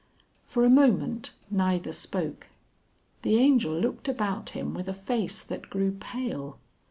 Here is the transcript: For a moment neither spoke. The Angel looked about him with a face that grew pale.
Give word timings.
For 0.47 0.65
a 0.65 0.69
moment 0.71 1.29
neither 1.51 1.91
spoke. 1.91 2.47
The 3.21 3.35
Angel 3.37 3.71
looked 3.79 4.07
about 4.09 4.49
him 4.57 4.73
with 4.73 4.89
a 4.89 4.93
face 4.95 5.43
that 5.43 5.69
grew 5.69 5.91
pale. 5.91 6.57